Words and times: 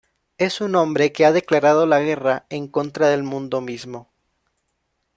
Es 0.39 0.61
un 0.61 0.73
hombre 0.77 1.11
que 1.11 1.27
ha 1.27 1.31
declarado 1.31 1.85
la 1.85 1.99
guerra 1.99 2.47
en 2.49 2.67
contra 2.67 3.07
del 3.09 3.21
mundo 3.21 3.61
mismo. 3.61 4.09